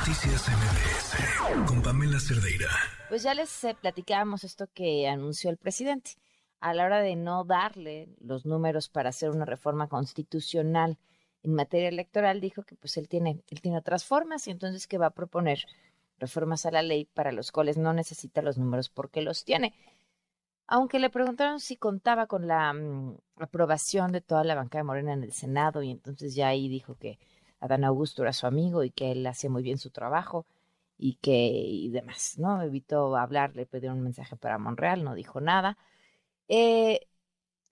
Noticias 0.00 0.48
MBS 0.48 1.66
con 1.68 1.82
Pamela 1.82 2.18
Cerdeira. 2.18 2.70
Pues 3.10 3.22
ya 3.22 3.34
les 3.34 3.64
eh, 3.64 3.76
platicábamos 3.78 4.44
esto 4.44 4.66
que 4.72 5.06
anunció 5.06 5.50
el 5.50 5.58
presidente. 5.58 6.12
A 6.58 6.72
la 6.72 6.86
hora 6.86 7.02
de 7.02 7.16
no 7.16 7.44
darle 7.44 8.08
los 8.18 8.46
números 8.46 8.88
para 8.88 9.10
hacer 9.10 9.28
una 9.28 9.44
reforma 9.44 9.88
constitucional 9.88 10.96
en 11.42 11.52
materia 11.52 11.90
electoral, 11.90 12.40
dijo 12.40 12.62
que 12.62 12.76
pues 12.76 12.96
él 12.96 13.08
tiene, 13.08 13.42
él 13.50 13.60
tiene 13.60 13.76
otras 13.76 14.06
formas 14.06 14.48
y 14.48 14.52
entonces 14.52 14.86
que 14.86 14.96
va 14.96 15.06
a 15.06 15.10
proponer 15.10 15.66
reformas 16.18 16.64
a 16.64 16.70
la 16.70 16.80
ley 16.80 17.04
para 17.04 17.30
los 17.30 17.52
cuales 17.52 17.76
no 17.76 17.92
necesita 17.92 18.40
los 18.40 18.56
números 18.56 18.88
porque 18.88 19.20
los 19.20 19.44
tiene. 19.44 19.74
Aunque 20.66 20.98
le 20.98 21.10
preguntaron 21.10 21.60
si 21.60 21.76
contaba 21.76 22.26
con 22.26 22.46
la 22.46 22.72
mm, 22.72 23.18
aprobación 23.36 24.12
de 24.12 24.22
toda 24.22 24.44
la 24.44 24.54
bancada 24.54 24.80
de 24.80 24.86
Morena 24.86 25.12
en 25.12 25.24
el 25.24 25.32
Senado 25.32 25.82
y 25.82 25.90
entonces 25.90 26.34
ya 26.34 26.48
ahí 26.48 26.70
dijo 26.70 26.94
que 26.94 27.18
Adán 27.60 27.84
Augusto 27.84 28.22
era 28.22 28.32
su 28.32 28.46
amigo 28.46 28.82
y 28.84 28.90
que 28.90 29.12
él 29.12 29.26
hacía 29.26 29.50
muy 29.50 29.62
bien 29.62 29.78
su 29.78 29.90
trabajo 29.90 30.46
y 30.96 31.14
que 31.16 31.32
y 31.32 31.90
demás, 31.90 32.38
¿no? 32.38 32.62
Evitó 32.62 33.16
hablar, 33.16 33.54
le 33.56 33.66
pidió 33.66 33.92
un 33.92 34.02
mensaje 34.02 34.36
para 34.36 34.58
Monreal, 34.58 35.04
no 35.04 35.14
dijo 35.14 35.40
nada. 35.40 35.78
Eh, 36.48 37.00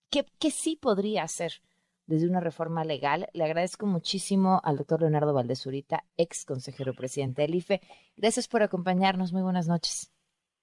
¿qué, 0.09 0.25
¿Qué 0.39 0.51
sí 0.51 0.75
podría 0.75 1.23
hacer 1.23 1.61
desde 2.07 2.27
una 2.27 2.39
reforma 2.39 2.83
legal? 2.83 3.27
Le 3.33 3.43
agradezco 3.43 3.85
muchísimo 3.85 4.61
al 4.63 4.77
doctor 4.77 5.01
Leonardo 5.01 5.33
Valdezurita, 5.33 6.05
ex 6.17 6.45
consejero 6.45 6.93
presidente 6.93 7.43
del 7.43 7.55
IFE. 7.55 7.81
Gracias 8.17 8.47
por 8.47 8.63
acompañarnos. 8.63 9.33
Muy 9.33 9.43
buenas 9.43 9.67
noches. 9.67 10.11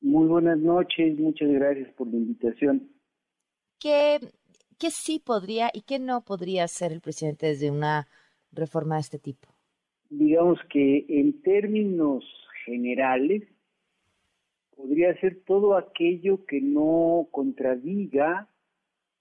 Muy 0.00 0.26
buenas 0.26 0.58
noches. 0.58 1.18
Muchas 1.18 1.48
gracias 1.48 1.92
por 1.94 2.08
la 2.08 2.16
invitación. 2.16 2.90
¿Qué, 3.78 4.20
qué 4.78 4.90
sí 4.90 5.18
podría 5.18 5.70
y 5.72 5.82
qué 5.82 5.98
no 5.98 6.22
podría 6.22 6.64
hacer 6.64 6.92
el 6.92 7.00
presidente 7.00 7.46
desde 7.46 7.70
una 7.70 8.08
reforma 8.56 8.96
de 8.96 9.02
este 9.02 9.18
tipo? 9.18 9.48
Digamos 10.10 10.58
que 10.70 11.04
en 11.08 11.40
términos 11.42 12.24
generales 12.64 13.42
podría 14.76 15.18
ser 15.20 15.42
todo 15.46 15.76
aquello 15.76 16.44
que 16.46 16.60
no 16.60 17.28
contradiga 17.30 18.48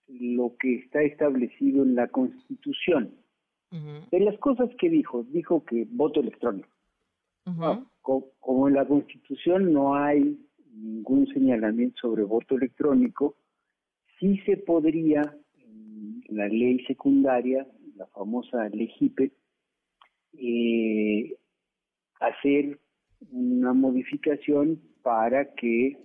lo 0.08 0.56
que 0.58 0.76
está 0.76 1.02
establecido 1.02 1.84
en 1.84 1.96
la 1.96 2.08
Constitución. 2.08 3.14
De 4.10 4.22
las 4.22 4.38
cosas 4.38 4.70
que 4.80 4.90
dijo, 4.90 5.24
dijo 5.24 5.66
que 5.66 5.86
voto 5.90 6.22
electrónico. 6.22 6.70
Ah, 7.46 7.84
como 8.02 8.68
en 8.70 8.76
la 8.76 8.86
Constitución 8.86 9.74
no 9.74 9.96
hay 9.96 10.40
ningún 10.72 11.28
señalamiento 11.28 11.98
sobre 12.00 12.24
voto 12.24 12.56
electrónico, 12.56 13.36
sí 14.20 14.38
se 14.46 14.56
podría, 14.58 15.22
en 15.58 16.22
la 16.30 16.48
ley 16.48 16.86
secundaria, 16.86 17.68
la 17.96 18.06
famosa 18.08 18.70
LEGIPE, 18.70 19.32
eh, 20.38 21.36
hacer 22.20 22.80
una 23.32 23.74
modificación 23.74 24.82
para 25.02 25.54
que 25.56 25.98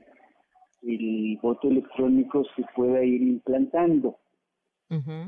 el 0.82 1.38
voto 1.42 1.68
electrónico 1.68 2.44
se 2.56 2.64
pueda 2.74 3.04
ir 3.04 3.22
implantando. 3.22 4.18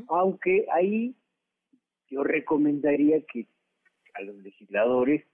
Aunque 0.08 0.66
ahí 0.72 1.14
yo 2.08 2.24
recomendaría 2.24 3.22
que 3.32 3.46
a 4.14 4.22
los 4.22 4.36
legisladores 4.36 5.24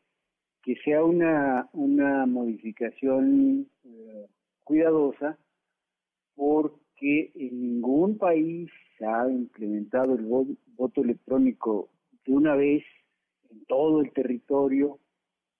que 0.62 0.76
sea 0.84 1.02
una, 1.02 1.68
una 1.72 2.26
modificación 2.26 3.66
eh, 3.84 4.26
cuidadosa 4.64 5.38
porque 6.34 6.87
en 7.00 7.60
ningún 7.60 8.18
país 8.18 8.70
se 8.98 9.06
ha 9.06 9.30
implementado 9.30 10.14
el 10.14 10.24
voto 10.24 11.02
electrónico 11.02 11.90
de 12.24 12.32
una 12.32 12.54
vez 12.56 12.82
en 13.50 13.64
todo 13.66 14.00
el 14.00 14.12
territorio, 14.12 14.98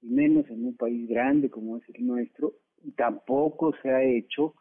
y 0.00 0.08
menos 0.08 0.48
en 0.50 0.66
un 0.66 0.76
país 0.76 1.08
grande 1.08 1.50
como 1.50 1.76
es 1.76 1.82
el 1.94 2.06
nuestro, 2.06 2.54
y 2.82 2.92
tampoco 2.92 3.74
se 3.82 3.90
ha 3.90 4.02
hecho 4.02 4.54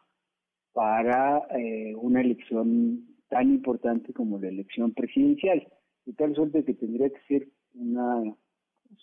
para 0.72 1.46
eh, 1.56 1.94
una 1.96 2.20
elección 2.20 3.06
tan 3.28 3.50
importante 3.50 4.12
como 4.12 4.38
la 4.38 4.48
elección 4.48 4.92
presidencial, 4.92 5.66
de 6.06 6.12
tal 6.14 6.34
suerte 6.34 6.64
que 6.64 6.74
tendría 6.74 7.10
que 7.10 7.20
ser 7.28 7.48
una, 7.74 8.22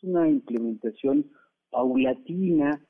una 0.01 0.29
implementación 0.29 1.29
paulatina 1.75 2.81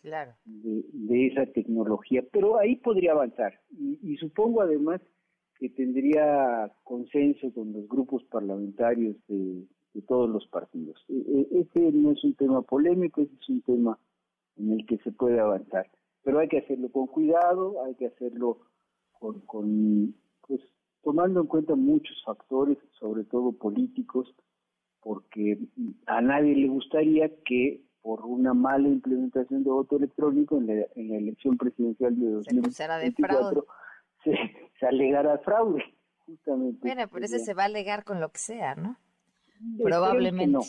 de, 0.45 1.27
esa 1.27 1.47
tecnología, 1.47 2.23
pero 2.31 2.59
ahí 2.59 2.75
podría 2.75 3.13
avanzar. 3.13 3.59
Y 3.79 4.15
supongo 4.17 4.61
además 4.61 5.01
que 5.57 5.69
tendría 5.69 6.71
consenso 6.83 7.51
con 7.51 7.73
los 7.73 7.87
grupos 7.87 8.23
parlamentarios 8.25 9.15
de, 9.27 9.65
todos 10.07 10.29
los 10.29 10.45
partidos. 10.49 11.03
Este 11.07 11.79
no 11.79 12.11
es 12.11 12.23
un 12.23 12.35
tema 12.35 12.61
polémico, 12.61 13.21
este 13.21 13.35
es 13.41 13.49
un 13.49 13.61
tema 13.61 13.97
en 14.57 14.73
el 14.73 14.85
que 14.85 14.97
se 14.99 15.11
puede 15.11 15.39
avanzar, 15.39 15.89
pero 16.21 16.39
hay 16.39 16.47
que 16.47 16.59
hacerlo 16.59 16.91
con 16.91 17.07
cuidado, 17.07 17.83
hay 17.85 17.95
que 17.95 18.07
hacerlo 18.07 18.59
con, 19.13 19.39
con 19.47 20.13
pues 20.45 20.61
tomando 21.01 21.41
en 21.41 21.47
cuenta 21.47 21.75
muchos 21.75 22.21
factores, 22.23 22.77
sobre 22.99 23.23
todo 23.23 23.53
políticos, 23.53 24.31
porque 25.01 25.57
a 26.07 26.21
nadie 26.21 26.55
le 26.55 26.67
gustaría 26.67 27.31
que 27.45 27.84
por 28.05 28.23
una 28.23 28.53
mala 28.53 28.87
implementación 28.87 29.63
de 29.63 29.71
voto 29.71 29.97
electrónico 29.97 30.59
en 30.59 30.67
la, 30.67 30.85
en 30.95 31.09
la 31.09 31.17
elección 31.17 31.57
presidencial 31.57 32.15
de 32.19 32.29
2024 32.33 33.65
se, 34.23 34.85
alegara 34.85 35.39
fraude, 35.39 35.83
justamente. 36.27 36.81
Bueno, 36.83 37.07
por 37.07 37.23
eso 37.23 37.39
se 37.39 37.55
va 37.55 37.63
a 37.63 37.65
alegar 37.65 38.03
con 38.03 38.21
lo 38.21 38.29
que 38.29 38.37
sea, 38.37 38.75
¿no? 38.75 38.99
Probablemente. 39.81 40.59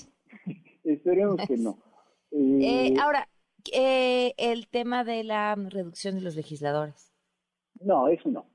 Esperemos 0.85 1.37
que 1.47 1.59
no. 1.59 1.79
Eh, 2.33 2.89
eh, 2.89 2.95
ahora, 3.01 3.29
eh, 3.73 4.35
el 4.37 4.67
tema 4.67 5.05
de 5.05 5.23
la 5.23 5.55
reducción 5.55 6.17
de 6.17 6.23
los 6.23 6.35
legisladores. 6.35 7.15
No, 7.81 8.09
eso 8.09 8.29
no. 8.29 8.47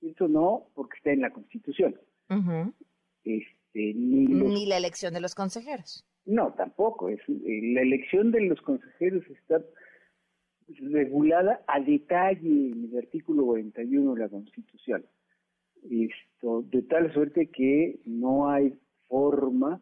Eso 0.00 0.28
no, 0.28 0.70
porque 0.74 0.96
está 0.96 1.12
en 1.12 1.20
la 1.20 1.30
Constitución. 1.30 2.00
este, 3.22 3.94
ni, 3.94 4.24
ni, 4.24 4.66
la 4.66 4.78
elección 4.78 5.12
de 5.12 5.20
los 5.20 5.34
consejeros. 5.34 6.06
No, 6.24 6.52
tampoco. 6.54 7.08
Es, 7.08 7.20
la 7.28 7.82
elección 7.82 8.30
de 8.30 8.42
los 8.42 8.60
consejeros 8.62 9.24
está 9.28 9.62
regulada 10.78 11.62
a 11.66 11.80
detalle 11.80 12.70
en 12.70 12.90
el 12.90 12.98
artículo 12.98 13.44
41 13.46 14.14
de 14.14 14.20
la 14.20 14.28
Constitución. 14.28 15.04
Esto, 15.90 16.62
de 16.62 16.82
tal 16.82 17.12
suerte 17.12 17.48
que 17.48 18.00
no 18.04 18.48
hay 18.48 18.72
forma 19.08 19.80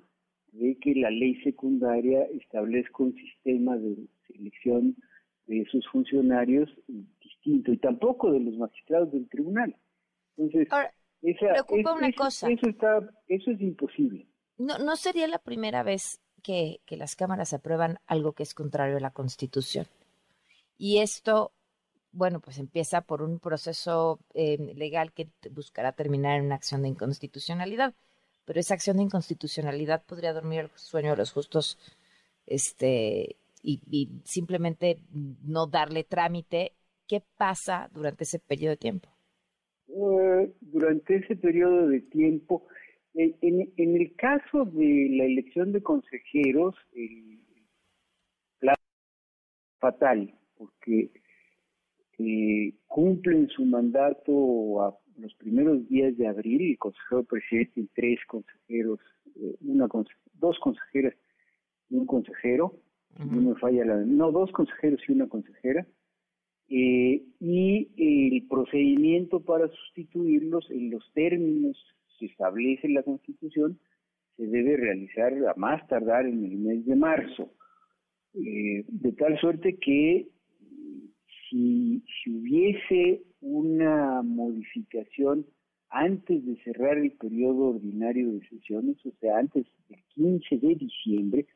de 0.52 0.76
que 0.78 0.94
la 0.94 1.10
ley 1.10 1.40
secundaria 1.42 2.24
establezca 2.24 3.02
un 3.02 3.14
sistema 3.14 3.76
de 3.76 4.08
selección 4.26 4.96
de 5.46 5.64
sus 5.66 5.86
funcionarios 5.88 6.70
distinto 7.20 7.72
y 7.72 7.78
tampoco 7.78 8.32
de 8.32 8.40
los 8.40 8.56
magistrados 8.56 9.12
del 9.12 9.28
tribunal. 9.28 9.76
Entonces, 10.36 10.68
preocupa 11.20 11.92
una 11.94 12.12
cosa. 12.12 12.50
Eso, 12.50 12.68
está, 12.68 13.00
eso 13.28 13.50
es 13.50 13.60
imposible. 13.60 14.26
No, 14.58 14.78
no 14.78 14.96
sería 14.96 15.26
la 15.26 15.38
primera 15.38 15.82
vez 15.82 16.20
que, 16.40 16.80
las 16.88 17.16
cámaras 17.16 17.52
aprueban 17.52 17.98
algo 18.06 18.32
que 18.32 18.42
es 18.42 18.54
contrario 18.54 18.96
a 18.96 19.00
la 19.00 19.12
Constitución. 19.12 19.86
Y 20.78 20.98
esto, 20.98 21.52
bueno, 22.12 22.40
pues 22.40 22.58
empieza 22.58 23.02
por 23.02 23.22
un 23.22 23.38
proceso 23.38 24.18
eh, 24.34 24.58
legal 24.74 25.12
que 25.12 25.28
buscará 25.50 25.92
terminar 25.92 26.38
en 26.38 26.46
una 26.46 26.56
acción 26.56 26.82
de 26.82 26.88
inconstitucionalidad. 26.88 27.94
Pero 28.44 28.60
esa 28.60 28.74
acción 28.74 28.96
de 28.96 29.04
inconstitucionalidad 29.04 30.02
podría 30.04 30.32
dormir 30.32 30.60
el 30.60 30.70
sueño 30.74 31.10
de 31.12 31.18
los 31.18 31.32
justos 31.32 31.78
este, 32.46 33.36
y, 33.62 34.08
simplemente 34.24 34.98
no 35.12 35.66
darle 35.66 36.04
trámite. 36.04 36.72
¿Qué 37.06 37.22
pasa 37.36 37.88
durante 37.92 38.24
ese 38.24 38.38
periodo 38.38 38.70
de 38.70 38.76
tiempo? 38.76 39.08
Eh, 39.88 40.52
durante 40.60 41.16
ese 41.16 41.36
periodo 41.36 41.88
de 41.88 42.00
tiempo, 42.00 42.66
en, 43.14 43.72
en, 43.76 43.96
el 43.96 44.14
caso 44.16 44.64
de 44.64 45.08
la 45.10 45.24
elección 45.24 45.72
de 45.72 45.82
consejeros, 45.82 46.74
el 46.94 47.40
plan 48.58 48.76
fatal 49.80 50.34
porque 50.56 51.10
eh, 52.18 52.74
cumplen 52.86 53.48
su 53.48 53.64
mandato 53.64 54.82
a 54.82 54.98
los 55.16 55.34
primeros 55.36 55.88
días 55.88 56.16
de 56.18 56.26
abril, 56.26 56.72
el 56.72 56.78
consejero 56.78 57.24
presidente 57.24 57.80
y 57.80 57.86
tres 57.94 58.18
consejeros, 58.26 59.00
eh, 59.36 59.56
una 59.62 59.88
dos 60.34 60.58
consejeras 60.58 61.14
y 61.88 61.96
un 61.96 62.06
consejero, 62.06 62.74
no 63.18 63.40
me 63.40 63.54
falla 63.56 63.84
la, 63.84 63.96
no, 63.96 64.30
dos 64.30 64.52
consejeros 64.52 65.00
y 65.08 65.12
una 65.12 65.28
consejera, 65.28 65.86
eh, 66.68 67.22
y 67.40 67.88
el 67.96 68.46
procedimiento 68.48 69.40
para 69.40 69.68
sustituirlos 69.68 70.70
en 70.70 70.90
los 70.90 71.10
términos 71.12 71.76
que 72.20 72.26
establece 72.26 72.88
la 72.88 73.02
Constitución 73.02 73.80
se 74.36 74.46
debe 74.46 74.76
realizar 74.76 75.32
a 75.48 75.54
más 75.56 75.86
tardar 75.88 76.26
en 76.26 76.44
el 76.44 76.58
mes 76.58 76.86
de 76.86 76.94
marzo, 76.94 77.50
de 78.32 79.12
tal 79.18 79.38
suerte 79.40 79.76
que 79.78 80.28
si, 81.50 82.02
hubiese 82.26 83.22
una 83.40 84.22
modificación 84.22 85.46
antes 85.88 86.46
de 86.46 86.56
cerrar 86.62 86.98
el 86.98 87.12
periodo 87.12 87.70
ordinario 87.70 88.32
de 88.32 88.46
sesiones, 88.48 89.04
o 89.04 89.10
sea, 89.20 89.38
antes 89.38 89.66
del 89.88 90.02
15 90.14 90.58
de 90.58 90.74
diciembre, 90.76 91.46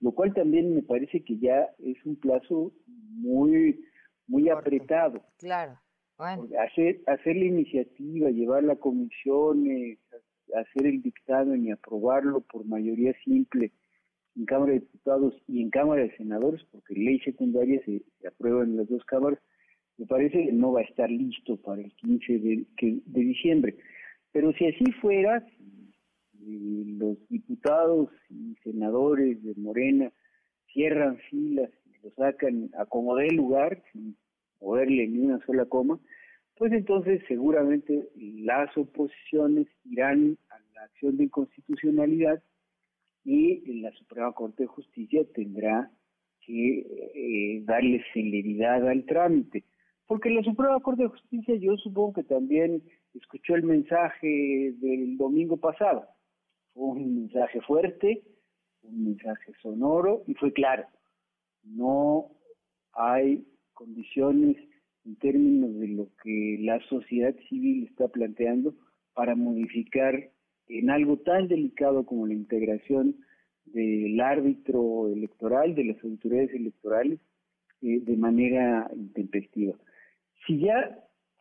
lo 0.00 0.12
cual 0.12 0.34
también 0.34 0.74
me 0.74 0.82
parece 0.82 1.22
que 1.22 1.38
ya 1.38 1.68
es 1.78 2.04
un 2.04 2.16
plazo 2.16 2.72
muy, 2.86 3.80
muy 4.26 4.48
apretado. 4.48 5.22
Claro. 5.38 5.78
Hacer, 6.18 7.00
hacer 7.06 7.36
la 7.36 7.44
iniciativa, 7.44 8.30
llevar 8.30 8.64
la 8.64 8.76
comisión, 8.76 9.66
hacer 10.60 10.86
el 10.86 11.02
dictamen 11.02 11.64
y 11.64 11.70
aprobarlo 11.70 12.40
por 12.40 12.64
mayoría 12.64 13.14
simple 13.24 13.72
en 14.36 14.44
Cámara 14.46 14.72
de 14.72 14.80
Diputados 14.80 15.34
y 15.46 15.62
en 15.62 15.70
Cámara 15.70 16.02
de 16.02 16.16
Senadores, 16.16 16.62
porque 16.70 16.94
ley 16.94 17.20
secundaria 17.20 17.80
se, 17.84 18.02
aprueba 18.26 18.64
en 18.64 18.76
las 18.76 18.88
dos 18.88 19.04
cámaras, 19.04 19.38
me 19.96 20.06
parece 20.06 20.46
que 20.46 20.52
no 20.52 20.72
va 20.72 20.80
a 20.80 20.84
estar 20.84 21.10
listo 21.10 21.56
para 21.56 21.80
el 21.80 21.92
15 21.94 22.38
de, 22.38 22.66
de 22.80 23.20
diciembre. 23.20 23.76
Pero 24.32 24.52
si 24.54 24.66
así 24.66 24.84
fuera, 25.00 25.46
los 26.40 27.16
diputados 27.28 28.10
y 28.28 28.56
senadores 28.64 29.42
de 29.42 29.54
Morena 29.56 30.12
cierran 30.72 31.18
filas 31.30 31.70
y 31.86 32.02
lo 32.02 32.10
sacan 32.16 32.70
a 32.76 32.86
como 32.86 33.16
dé 33.16 33.30
lugar, 33.30 33.82
sin 33.92 34.16
moverle 34.60 35.06
ni 35.06 35.20
una 35.20 35.38
sola 35.46 35.64
coma, 35.66 36.00
pues 36.56 36.72
entonces 36.72 37.22
seguramente 37.26 38.08
las 38.16 38.76
oposiciones 38.76 39.66
irán 39.84 40.38
a 40.50 40.58
la 40.74 40.82
acción 40.84 41.16
de 41.16 41.24
inconstitucionalidad 41.24 42.42
y 43.24 43.80
la 43.80 43.90
Suprema 43.92 44.32
Corte 44.32 44.64
de 44.64 44.68
Justicia 44.68 45.22
tendrá 45.34 45.90
que 46.40 46.78
eh, 47.14 47.62
darle 47.64 48.04
celeridad 48.12 48.86
al 48.86 49.04
trámite. 49.06 49.64
Porque 50.06 50.28
la 50.30 50.42
Suprema 50.42 50.78
Corte 50.80 51.04
de 51.04 51.08
Justicia 51.08 51.54
yo 51.56 51.76
supongo 51.78 52.12
que 52.12 52.24
también 52.24 52.82
escuchó 53.14 53.54
el 53.54 53.62
mensaje 53.62 54.74
del 54.76 55.16
domingo 55.16 55.56
pasado. 55.56 56.06
Fue 56.74 56.84
un 56.84 57.22
mensaje 57.22 57.60
fuerte, 57.62 58.22
un 58.82 59.04
mensaje 59.04 59.52
sonoro 59.62 60.22
y 60.26 60.34
fue 60.34 60.52
claro. 60.52 60.86
No 61.62 62.30
hay 62.92 63.46
condiciones 63.72 64.56
en 65.04 65.16
términos 65.16 65.78
de 65.78 65.88
lo 65.88 66.08
que 66.22 66.58
la 66.60 66.80
sociedad 66.88 67.34
civil 67.48 67.84
está 67.84 68.08
planteando 68.08 68.74
para 69.14 69.34
modificar 69.34 70.30
en 70.68 70.90
algo 70.90 71.18
tan 71.18 71.48
delicado 71.48 72.06
como 72.06 72.26
la 72.26 72.34
integración 72.34 73.16
del 73.66 74.20
árbitro 74.20 75.08
electoral, 75.08 75.74
de 75.74 75.84
las 75.84 76.04
autoridades 76.04 76.52
electorales, 76.54 77.20
eh, 77.82 78.00
de 78.00 78.16
manera 78.16 78.90
intempestiva. 78.94 79.74
Si 80.46 80.58
ya, 80.58 80.98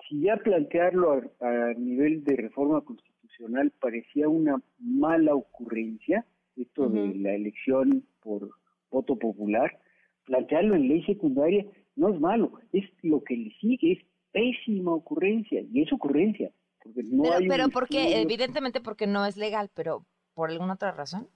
si 0.07 0.21
ya 0.21 0.37
plantearlo 0.37 1.21
a, 1.39 1.73
nivel 1.77 2.23
de 2.23 2.35
reforma 2.35 2.81
constitucional 2.81 3.71
parecía 3.79 4.27
una 4.29 4.61
mala 4.79 5.35
ocurrencia, 5.35 6.25
esto 6.55 6.87
de 6.87 7.15
la 7.15 7.33
elección 7.33 8.03
por 8.21 8.51
voto 8.91 9.17
popular, 9.17 9.79
plantearlo 10.25 10.75
en 10.75 10.87
ley 10.87 11.03
secundaria 11.03 11.65
no 11.95 12.09
es 12.09 12.19
malo, 12.19 12.53
es 12.71 12.85
lo 13.01 13.23
que 13.23 13.35
le 13.35 13.51
sigue, 13.59 13.93
es 13.93 13.99
pésima 14.31 14.93
ocurrencia, 14.93 15.61
y 15.61 15.81
es 15.81 15.93
ocurrencia 15.93 16.51
pero, 16.83 17.37
pero 17.47 17.69
porque, 17.69 18.21
evidentemente 18.21 18.81
porque 18.81 19.07
no 19.07 19.25
es 19.25 19.37
legal, 19.37 19.69
pero 19.73 20.05
¿por 20.33 20.49
alguna 20.49 20.73
otra 20.73 20.91
razón? 20.91 21.27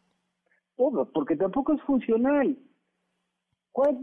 Todo, 0.75 1.11
porque 1.11 1.35
tampoco 1.35 1.73
es 1.73 1.81
funcional. 1.83 2.57
¿Cuál? 3.71 3.99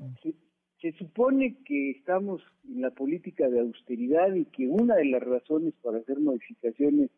Se, 0.81 0.93
supone 0.99 1.57
que 1.65 1.93
estamos 1.93 2.43
en 2.69 2.83
la 2.83 2.91
política 2.91 3.49
de 3.49 3.61
austeridad 3.61 4.35
y 4.35 4.45
que 4.47 4.69
una 4.69 4.97
de 4.97 5.07
las 5.07 5.23
razones 5.23 5.73
para 5.83 5.99
hacer 5.99 6.21
modificaciones 6.21 7.11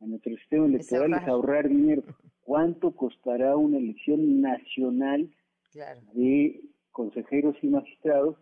a 0.00 0.06
nuestro 0.06 0.36
sistema 0.36 0.66
electoral 0.66 1.14
es 1.14 1.28
ahorrar, 1.28 1.68
dinero. 1.68 2.04
¿Cuánto 2.42 2.92
costará 2.92 3.56
una 3.56 3.78
elección 3.78 4.40
nacional 4.40 5.28
de 6.14 6.60
consejeros 6.92 7.56
y 7.62 7.66
magistrados 7.66 8.36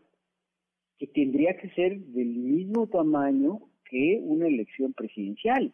que 0.99 1.07
tendría 1.07 1.57
que 1.57 1.71
ser 1.71 1.99
del 1.99 2.29
mismo 2.29 2.87
tamaño 2.87 3.61
que 3.85 4.21
una 4.23 4.47
elección 4.47 4.93
presidencial. 4.93 5.73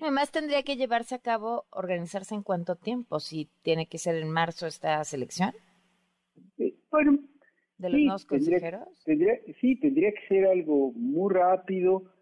Además 0.00 0.32
tendría 0.32 0.62
que 0.64 0.76
llevarse 0.76 1.14
a 1.14 1.20
cabo, 1.20 1.66
organizarse 1.70 2.34
en 2.34 2.42
cuánto 2.42 2.74
tiempo, 2.74 3.20
si 3.20 3.48
tiene 3.62 3.86
que 3.86 3.98
ser 3.98 4.16
en 4.16 4.28
marzo 4.28 4.66
esta 4.66 5.04
selección. 5.04 5.52
Eh, 6.58 6.74
bueno, 6.90 7.18
de 7.78 7.90
los 7.90 8.00
nuevos 8.00 8.26
consejeros. 8.26 8.88
sí, 9.60 9.76
tendría 9.76 10.12
que 10.12 10.26
ser 10.28 10.46
algo 10.46 10.92
muy 10.92 11.32
rápido. 11.32 12.12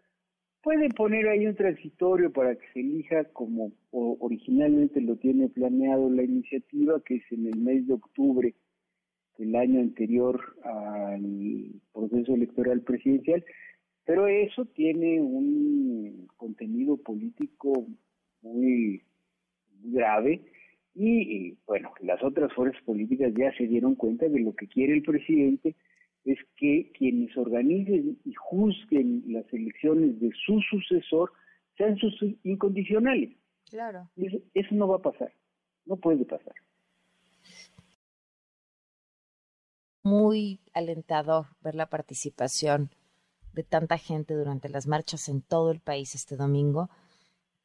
Pueden 0.61 0.91
poner 0.91 1.29
ahí 1.29 1.47
un 1.47 1.55
transitorio 1.55 2.31
para 2.31 2.55
que 2.55 2.65
se 2.73 2.81
elija 2.81 3.23
como 3.31 3.71
originalmente 3.91 5.01
lo 5.01 5.15
tiene 5.15 5.47
planeado 5.49 6.09
la 6.09 6.23
iniciativa, 6.23 7.01
que 7.03 7.15
es 7.15 7.31
en 7.31 7.47
el 7.47 7.57
mes 7.57 7.87
de 7.87 7.93
octubre 7.93 8.53
del 9.37 9.55
año 9.55 9.79
anterior 9.79 10.55
al 10.63 11.71
proceso 11.93 12.33
electoral 12.33 12.81
presidencial, 12.81 13.43
pero 14.05 14.27
eso 14.27 14.65
tiene 14.65 15.21
un 15.21 16.27
contenido 16.37 16.97
político 16.97 17.87
muy, 18.41 19.03
grave 19.83 20.41
y, 20.95 21.55
bueno, 21.67 21.93
las 22.01 22.23
otras 22.23 22.51
fuerzas 22.53 22.81
políticas 22.83 23.31
ya 23.37 23.55
se 23.57 23.67
dieron 23.67 23.95
cuenta 23.95 24.27
de 24.27 24.39
lo 24.39 24.55
que 24.55 24.67
quiere 24.67 24.93
el 24.93 25.03
presidente 25.03 25.75
es 26.25 26.39
que 26.57 26.91
quienes 26.97 27.35
organicen 27.37 28.17
y 28.25 28.33
juzguen 28.33 29.23
las 29.27 29.45
elecciones 29.53 30.19
de 30.19 30.31
su 30.45 30.59
sucesor 30.61 31.31
sean 31.77 31.95
sus 31.97 32.15
incondicionales. 32.43 33.29
Claro. 33.69 34.09
Eso, 34.17 34.37
eso 34.53 34.75
no 34.75 34.87
va 34.87 34.97
a 34.97 35.01
pasar, 35.01 35.31
no 35.85 35.97
puede 35.97 36.25
pasar. 36.25 36.53
Muy 40.07 40.61
alentador 40.73 41.47
ver 41.61 41.75
la 41.75 41.89
participación 41.89 42.91
de 43.51 43.63
tanta 43.63 43.97
gente 43.97 44.35
durante 44.35 44.69
las 44.69 44.87
marchas 44.87 45.27
en 45.27 45.41
todo 45.41 45.69
el 45.71 45.81
país 45.81 46.15
este 46.15 46.37
domingo. 46.37 46.89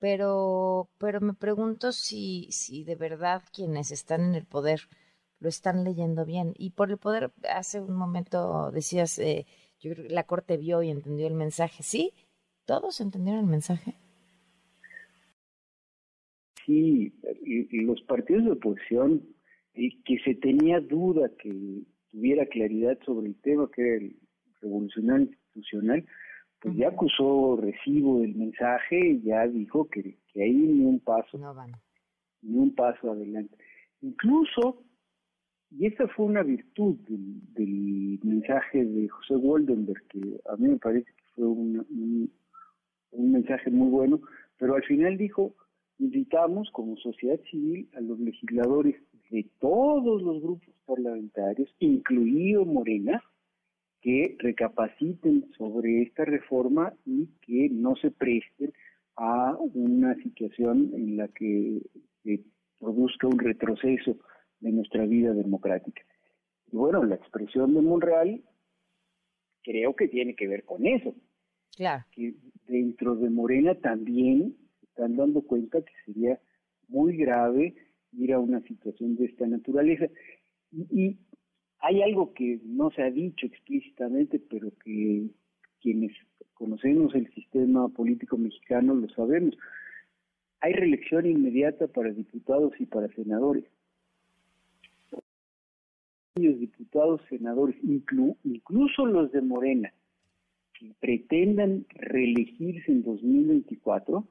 Pero, 0.00 0.88
pero 0.98 1.20
me 1.20 1.34
pregunto 1.34 1.92
si, 1.92 2.48
si 2.50 2.82
de 2.82 2.96
verdad 2.96 3.42
quienes 3.54 3.92
están 3.92 4.22
en 4.22 4.34
el 4.34 4.44
poder 4.44 4.80
lo 5.38 5.48
están 5.48 5.84
leyendo 5.84 6.24
bien. 6.24 6.52
Y 6.58 6.70
por 6.70 6.90
el 6.90 6.98
poder, 6.98 7.30
hace 7.48 7.80
un 7.80 7.94
momento 7.94 8.72
decías, 8.72 9.20
eh, 9.20 9.46
yo 9.78 9.92
creo 9.92 10.08
que 10.08 10.12
la 10.12 10.24
Corte 10.24 10.56
vio 10.56 10.82
y 10.82 10.90
entendió 10.90 11.28
el 11.28 11.34
mensaje. 11.34 11.84
¿Sí? 11.84 12.12
¿Todos 12.64 13.00
entendieron 13.00 13.44
el 13.44 13.50
mensaje? 13.50 13.94
Sí, 16.66 17.12
los 17.70 18.02
partidos 18.02 18.44
de 18.46 18.50
oposición, 18.50 19.22
y 19.74 20.02
que 20.02 20.18
se 20.24 20.34
tenía 20.34 20.80
duda 20.80 21.30
que 21.40 21.84
tuviera 22.12 22.46
claridad 22.46 22.98
sobre 23.04 23.28
el 23.28 23.40
tema, 23.40 23.68
que 23.74 23.82
era 23.82 23.96
el 23.96 24.16
revolucionario 24.60 25.26
institucional, 25.26 26.04
pues 26.60 26.76
ya 26.76 26.88
acusó 26.88 27.56
recibo 27.56 28.20
del 28.20 28.36
mensaje 28.36 28.98
y 28.98 29.22
ya 29.22 29.48
dijo 29.48 29.88
que, 29.88 30.16
que 30.32 30.42
ahí 30.44 30.52
ni 30.52 30.84
un 30.84 31.00
paso, 31.00 31.40
ni 32.42 32.56
un 32.56 32.74
paso 32.74 33.10
adelante. 33.10 33.56
Incluso, 34.02 34.84
y 35.70 35.86
esa 35.86 36.06
fue 36.08 36.26
una 36.26 36.42
virtud 36.42 36.96
del, 37.06 38.20
mensaje 38.22 38.84
de 38.84 39.08
José 39.08 39.34
Woldenberg, 39.34 40.06
que 40.08 40.20
a 40.48 40.56
mí 40.56 40.69
me 40.69 40.76
parece 40.76 41.06
que 41.06 41.24
fue 41.34 41.46
un, 41.46 42.31
un 43.10 43.32
mensaje 43.32 43.70
muy 43.70 43.88
bueno, 43.88 44.20
pero 44.58 44.76
al 44.76 44.84
final 44.84 45.16
dijo, 45.16 45.54
invitamos 45.99 46.70
como 46.72 46.96
sociedad 46.96 47.41
civil 47.51 47.89
a 47.94 48.01
los 48.01 48.19
legisladores 48.19 48.96
de 49.31 49.46
todos 49.61 50.22
los 50.22 50.43
grupos 50.43 50.75
parlamentarios, 50.84 51.75
incluido 51.79 52.65
Morena, 52.65 53.22
que 54.01 54.37
recapaciten 54.39 55.51
sobre 55.56 56.03
esta 56.03 56.25
reforma 56.25 56.93
y 57.06 57.29
que 57.41 57.69
no 57.70 57.94
se 57.96 58.11
presten 58.11 58.72
a 59.17 59.56
una 59.58 60.15
situación 60.17 60.91
en 60.94 61.17
la 61.17 61.29
que 61.29 61.81
produzca 62.79 63.29
un 63.29 63.39
retroceso 63.39 64.17
de 64.61 64.72
nuestra 64.72 65.06
vida 65.06 65.32
democrática. 65.32 66.03
Y 66.72 66.77
bueno, 66.77 67.05
la 67.05 67.15
expresión 67.15 67.75
de 67.75 67.82
Monreal 67.82 68.43
creo 69.63 69.94
que 69.94 70.08
tiene 70.08 70.34
que 70.34 70.49
ver 70.49 70.65
con 70.65 70.87
eso. 70.87 71.15
Claro. 71.77 72.05
Que 72.13 72.34
dentro 72.67 73.15
de 73.15 73.31
Morena 73.31 73.75
también 73.77 74.56
se 74.56 74.61
están 74.93 75.17
dando 75.17 75.43
cuenta 75.43 75.82
que 75.82 75.93
sería 76.06 76.41
muy 76.89 77.17
grave 77.17 77.75
ir 78.13 78.32
a 78.32 78.39
una 78.39 78.61
situación 78.63 79.17
de 79.17 79.27
esta 79.27 79.46
naturaleza. 79.46 80.08
y 80.72 81.17
hay 81.82 82.01
algo 82.01 82.32
que 82.32 82.61
no 82.65 82.91
se 82.93 83.03
ha 83.03 83.11
dicho 83.11 83.44
explícitamente, 83.44 84.39
pero 84.39 84.70
que 84.84 85.27
quienes 85.81 86.13
conocemos 86.55 87.13
el 87.17 87.29
sistema 87.34 87.89
político 87.89 88.39
mexicano 88.39 88.94
lo 88.94 89.08
sabemos. 89.08 89.56
Hay 90.61 90.75
reelección 90.75 91.27
inmediata 91.27 91.89
para 91.89 92.13
diputados 92.13 92.72
y 92.79 92.87
para 92.87 93.08
senadores. 93.08 93.65
Los 96.37 96.61
diputados, 96.61 97.20
senadores, 97.29 97.77
incluso 97.82 99.05
los 99.05 99.32
de 99.32 99.43
Morena, 99.43 99.93
que 100.79 100.94
pretendan 101.01 101.84
reelegirse 101.89 102.93
en 102.93 103.03
2024, 103.03 104.25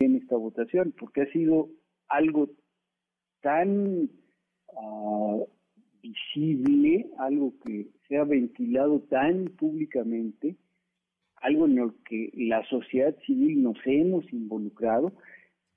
en 0.00 0.16
esta 0.16 0.36
votación, 0.36 0.94
porque 0.98 1.22
ha 1.22 1.32
sido 1.32 1.68
algo 2.08 2.50
tan 3.40 4.10
ah, 4.76 5.38
visible, 6.02 7.10
algo 7.18 7.54
que 7.64 7.88
se 8.08 8.16
ha 8.16 8.24
ventilado 8.24 9.00
tan 9.02 9.44
públicamente, 9.44 10.56
algo 11.36 11.66
en 11.66 11.76
lo 11.76 11.94
que 12.04 12.30
la 12.34 12.64
sociedad 12.68 13.16
civil 13.26 13.62
nos 13.62 13.78
hemos 13.84 14.30
involucrado, 14.32 15.12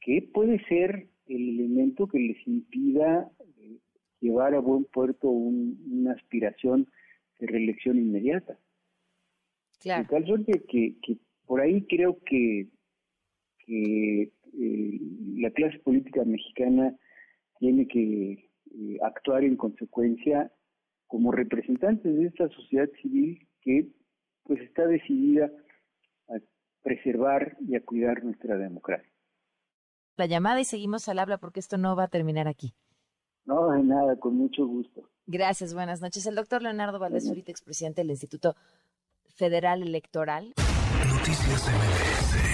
que 0.02 0.22
puede 0.22 0.64
ser 0.66 1.08
el 1.28 1.50
elemento 1.50 2.08
que 2.08 2.20
les 2.20 2.48
impida 2.48 3.32
eh, 3.58 3.78
llevar 4.20 4.56
a 4.56 4.60
buen 4.60 4.86
puerto 4.86 5.30
una 5.30 6.14
aspiración 6.14 6.88
de 7.40 7.48
reelección 7.48 7.98
inmediata. 7.98 8.58
Claro. 9.80 10.08
tal 10.10 10.26
suerte 10.26 10.64
que, 10.70 10.96
que 11.02 11.18
por 11.46 11.60
ahí 11.60 11.86
creo 11.88 12.18
que, 12.26 12.68
que 13.66 14.24
eh, 14.24 15.00
la 15.38 15.52
clase 15.52 15.80
política 15.80 16.24
mexicana 16.26 16.96
tiene 17.60 17.88
que 17.88 18.50
eh, 18.76 18.98
actuar 19.02 19.44
en 19.44 19.56
consecuencia 19.56 20.52
como 21.08 21.32
representantes 21.32 22.16
de 22.16 22.26
esta 22.26 22.50
sociedad 22.50 22.90
civil 23.02 23.48
que 23.62 23.88
pues 24.44 24.62
está 24.62 24.86
decidida 24.88 25.52
a 26.28 26.34
preservar 26.82 27.56
y 27.62 27.76
a 27.76 27.84
cuidar 27.84 28.24
nuestra 28.24 28.58
democracia. 28.58 29.10
La 30.18 30.26
llamada 30.26 30.60
y 30.60 30.66
seguimos 30.66 31.08
al 31.10 31.20
habla 31.20 31.38
porque 31.38 31.60
esto 31.60 31.78
no 31.78 31.96
va 31.96 32.04
a 32.04 32.08
terminar 32.08 32.48
aquí. 32.48 32.74
No, 33.46 33.72
de 33.72 33.84
nada, 33.84 34.16
con 34.18 34.36
mucho 34.38 34.66
gusto. 34.66 35.10
Gracias, 35.26 35.74
buenas 35.74 36.02
noches. 36.02 36.26
El 36.26 36.36
doctor 36.36 36.62
Leonardo 36.62 37.00
Valdés 37.00 37.30
Urita, 37.30 37.52
expresidente 37.52 38.02
del 38.02 38.12
Instituto 38.12 38.56
Federal 39.36 39.82
Electoral. 39.82 40.54
Noticias 41.08 41.68
MBS 41.68 42.53